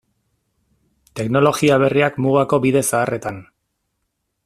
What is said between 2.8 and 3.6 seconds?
zaharretan.